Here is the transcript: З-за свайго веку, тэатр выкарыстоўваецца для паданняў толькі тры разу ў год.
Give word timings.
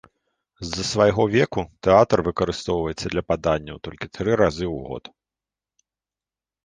З-за 0.67 0.83
свайго 0.91 1.23
веку, 1.35 1.61
тэатр 1.87 2.17
выкарыстоўваецца 2.29 3.05
для 3.17 3.23
паданняў 3.33 3.77
толькі 3.89 4.11
тры 4.17 4.31
разу 4.43 4.65
ў 4.75 4.91
год. 4.91 5.03